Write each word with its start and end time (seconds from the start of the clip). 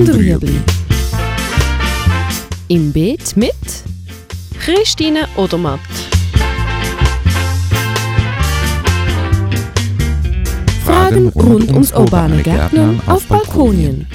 und 0.00 0.14
Rüebli. 0.14 0.58
Im 2.68 2.90
Beet 2.90 3.36
mit 3.36 3.52
Christine 4.58 5.28
Odermatt. 5.36 5.78
Fragen 10.86 11.28
rund 11.28 11.70
ums 11.70 11.92
urbane 11.92 12.42
Gärtnern 12.42 13.02
auf 13.06 13.26
Balkonien. 13.26 14.06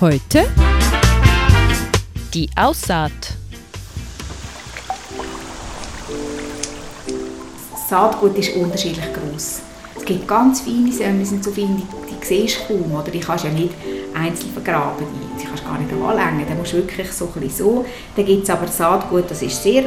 Heute 0.00 0.46
die 2.32 2.48
Aussaat. 2.54 3.10
Das 7.72 7.88
Saatgut 7.88 8.38
ist 8.38 8.54
unterschiedlich 8.54 9.06
groß. 9.12 9.62
Es 9.96 10.04
gibt 10.04 10.28
ganz 10.28 10.60
feine 10.60 10.92
Säume, 10.92 11.26
sind 11.26 11.42
so 11.42 11.50
fein, 11.50 11.76
die, 11.76 12.14
die 12.14 12.24
siehst 12.24 12.60
du 12.68 12.78
kaum, 12.78 12.94
oder 12.94 13.10
die 13.10 13.18
kannst 13.18 13.42
du 13.42 13.48
ja 13.48 13.54
nicht 13.54 13.74
einzeln 14.16 14.52
vergraben, 14.52 15.06
die, 15.38 15.44
kannst 15.44 15.64
du 15.64 15.68
gar 15.68 15.78
nicht 15.78 15.92
anlängen, 15.92 16.46
da 16.48 16.54
musst 16.54 16.72
du 16.72 16.78
wirklich 16.78 17.12
so 17.12 17.28
ein 17.34 17.50
so. 17.50 17.84
Dann 18.14 18.24
gibt 18.24 18.44
es 18.44 18.50
aber 18.50 18.66
Saatgut, 18.66 19.30
das 19.30 19.42
ist 19.42 19.62
sehr 19.62 19.84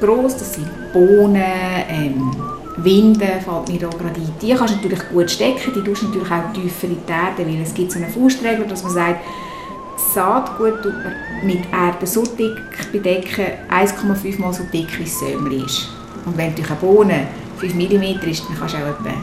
groß, 0.00 0.36
das 0.36 0.54
sind 0.54 0.68
Bohnen, 0.92 1.42
ähm, 1.88 2.36
Winden 2.78 3.18
fällt 3.18 3.68
mir 3.68 3.78
da 3.78 3.88
gerade 3.88 4.20
ein. 4.20 4.34
Die 4.40 4.52
kannst 4.52 4.74
du 4.74 4.76
natürlich 4.76 5.08
gut 5.08 5.30
stecken, 5.30 5.72
die 5.74 5.82
tust 5.82 6.02
du 6.02 6.06
natürlich 6.06 6.30
auch 6.30 6.52
tiefer 6.52 6.86
in 6.88 6.98
die 7.06 7.12
Erde, 7.12 7.50
weil 7.50 7.62
es 7.62 7.72
gibt 7.72 7.92
so 7.92 7.98
eine 7.98 8.08
Faustregel, 8.08 8.66
dass 8.66 8.82
man 8.82 8.92
sagt, 8.92 9.20
Saatgut 10.14 10.82
tut 10.82 10.92
man 10.92 11.46
mit 11.46 11.60
Erde 11.72 12.06
so 12.06 12.22
dick 12.22 12.92
bedecken, 12.92 13.46
1,5 13.70 14.40
mal 14.40 14.52
so 14.52 14.62
dick 14.72 14.98
wie 14.98 15.04
das 15.04 15.20
Säumchen 15.20 15.64
ist. 15.64 15.88
Und 16.26 16.36
wenn 16.36 16.50
natürlich 16.50 16.70
eine 16.70 16.80
Bohne 16.80 17.26
5 17.58 17.74
mm 17.74 18.28
ist, 18.28 18.44
dann 18.46 18.58
kannst 18.58 18.74
du 18.74 18.78
auch 18.78 19.00
etwa 19.00 19.14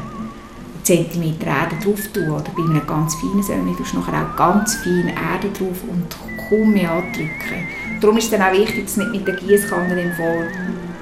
Zentimeter 0.83 1.47
Erde 1.47 1.75
drauf 1.83 1.99
tun. 2.13 2.29
Oder 2.29 2.45
bei 2.55 2.63
einem 2.63 2.85
ganz 2.85 3.15
feinen 3.15 3.43
Säumchen 3.43 3.77
tust 3.77 3.93
du 3.93 3.99
nachher 3.99 4.25
auch 4.25 4.35
ganz 4.35 4.75
feine 4.75 5.13
Erde 5.13 5.49
drauf 5.49 5.77
und 5.87 6.15
kaum 6.49 6.73
mehr 6.73 6.91
andrücken. 6.91 7.67
Darum 8.01 8.17
ist 8.17 8.25
es 8.25 8.31
dann 8.31 8.41
auch 8.41 8.51
wichtig, 8.51 8.85
dass 8.85 8.95
du 8.95 9.01
nicht 9.01 9.13
mit 9.13 9.27
der 9.27 9.35
Gießkanne 9.35 10.01
im 10.01 10.11
Fall 10.13 10.47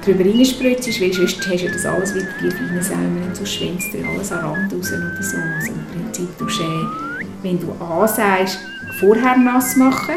drüber 0.04 0.24
reinspritzt, 0.24 1.00
weil 1.00 1.12
sonst 1.12 1.48
hast 1.48 1.62
du 1.62 1.68
das 1.68 1.86
alles 1.86 2.14
wieder 2.14 2.26
die 2.40 2.50
feinen 2.50 2.82
Säume 2.82 3.26
und 3.26 3.36
so 3.36 3.44
schwänzt 3.44 3.92
dir 3.92 4.06
alles 4.06 4.32
an 4.32 4.44
Rand 4.44 4.72
raus 4.72 4.92
oder 4.92 5.22
so. 5.22 5.36
Also 5.36 5.72
im 5.72 6.02
Prinzip 6.02 6.38
tust 6.38 6.60
du, 6.60 6.64
äh, 6.64 7.26
wenn 7.42 7.58
du 7.60 7.72
ansagst, 7.84 8.58
vorher 9.00 9.36
nass 9.36 9.76
machen, 9.76 10.14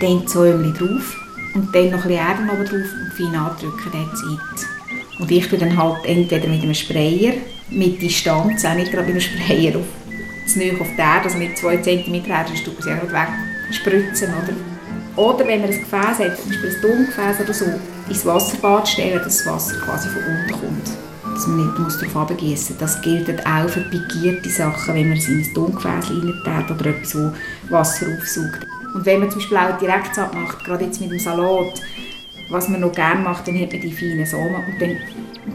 dann 0.00 0.22
die 0.22 0.28
Säume 0.28 0.72
drauf 0.72 1.16
und 1.54 1.74
dann 1.74 1.90
noch 1.90 2.04
ein 2.04 2.08
bisschen 2.08 2.10
Erde 2.10 2.42
oben 2.52 2.64
drauf 2.64 2.90
und 3.02 3.12
fein 3.16 3.34
andrücken, 3.34 3.92
that's 3.92 4.22
it. 4.22 5.20
Und 5.20 5.30
ich 5.30 5.48
tue 5.48 5.58
dann 5.58 5.76
halt 5.76 6.04
entweder 6.04 6.48
mit 6.48 6.62
einem 6.62 6.74
Sprayer, 6.74 7.34
mit 7.70 8.00
Distanz, 8.00 8.64
auch 8.64 8.74
nicht 8.74 8.90
gerade 8.90 9.12
mit 9.12 9.16
einem 9.16 9.20
Sprayer 9.20 9.78
auf, 9.78 9.86
zu 10.46 10.58
nahe 10.58 10.80
auf 10.80 10.88
die 10.96 11.00
Erde, 11.00 11.24
also 11.24 11.38
mit 11.38 11.56
2 11.58 11.76
cm 11.78 12.14
Erde, 12.14 12.26
dann 12.28 12.64
tut 12.64 12.74
man 12.74 12.82
sie 12.82 12.90
auch 12.90 13.12
weg 13.12 13.28
spritzen, 13.70 14.28
oder? 14.28 14.54
Oder 15.16 15.46
wenn 15.46 15.60
man 15.60 15.70
ein 15.70 15.78
Gefäß 15.78 16.18
hat, 16.20 16.38
zum 16.38 16.48
Beispiel 16.48 16.70
ein 16.70 16.80
Tongefäß 16.80 17.40
oder 17.40 17.52
so, 17.52 17.64
ins 18.08 18.24
Wasserbad 18.24 18.88
stellen, 18.88 19.18
dass 19.18 19.44
das 19.44 19.46
Wasser 19.46 19.76
quasi 19.80 20.08
von 20.08 20.22
unten 20.22 20.52
kommt. 20.52 20.88
Dass 21.34 21.46
man 21.46 21.66
nicht 21.66 21.78
muss 21.78 21.98
darauf 21.98 22.16
runtergießen 22.16 22.76
muss. 22.76 22.80
Das 22.80 23.02
gilt 23.02 23.28
auch 23.46 23.68
für 23.68 23.80
pigierte 23.80 24.48
Sachen, 24.48 24.94
wenn 24.94 25.08
man 25.08 25.18
es 25.18 25.28
in 25.28 25.40
ein 25.40 25.54
Tongefäß 25.54 26.10
reintut 26.10 26.70
oder 26.70 26.86
etwas, 26.86 27.14
wo 27.16 27.32
Wasser 27.68 28.06
aufsaugt. 28.16 28.66
Und 28.94 29.04
wenn 29.04 29.20
man 29.20 29.30
zum 29.30 29.40
Beispiel 29.40 29.58
auch 29.58 29.78
direkt 29.78 30.16
macht, 30.16 30.64
gerade 30.64 30.84
jetzt 30.84 31.00
mit 31.00 31.10
dem 31.10 31.18
Salat, 31.18 31.82
was 32.50 32.68
man 32.68 32.80
noch 32.80 32.92
gerne 32.92 33.20
macht, 33.20 33.46
dann 33.46 33.60
hat 33.60 33.72
man 33.72 33.80
die 33.80 33.92
feinen 33.92 34.24
Samen 34.24 34.54
und 34.54 34.80
dann 34.80 34.96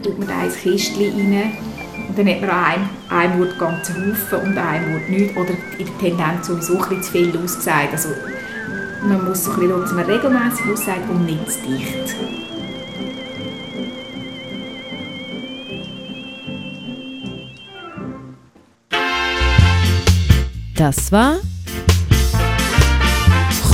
tut 0.02 0.18
man 0.18 0.28
da 0.28 0.38
ein 0.38 0.52
Kistchen 0.52 1.12
rein 1.12 1.52
und 2.08 2.18
dann 2.18 2.28
hat 2.28 2.40
man 2.40 2.50
an 2.50 2.64
einem, 2.64 2.88
einem 3.08 3.38
Wort 3.40 3.58
ganzen 3.58 3.94
Haufen 3.96 4.38
und 4.40 4.58
an 4.58 4.66
einem 4.66 4.92
Wort 4.94 5.08
nichts 5.08 5.36
oder 5.36 5.50
in 5.78 5.86
der 5.86 5.98
Tendenz 5.98 6.46
sowieso 6.46 6.74
ein 6.74 6.88
bisschen 6.88 7.02
zu 7.02 7.12
viel 7.12 7.38
ausgesagt. 7.38 7.92
Also 7.92 8.08
man 9.02 9.24
muss 9.24 9.44
so 9.44 9.50
ein 9.52 9.60
bisschen 9.60 9.70
schauen, 9.72 9.82
dass 9.82 9.92
man 9.92 10.04
regelmässig 10.04 10.66
aussagt 10.72 11.10
und 11.10 11.26
nicht 11.26 11.50
zu 11.50 11.60
dicht. 11.68 12.16
Das 20.76 21.12
war 21.12 21.36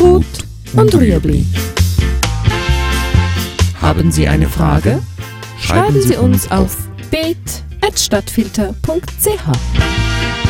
Gut 0.01 0.25
und 0.73 0.95
Rüebli. 0.95 1.45
Haben 3.83 4.11
Sie 4.11 4.27
eine 4.27 4.49
Frage? 4.49 5.03
Schreiben 5.59 6.01
Sie 6.01 6.17
uns 6.17 6.51
auf 6.51 6.77
bet.stadtfilter.ch. 7.91 10.50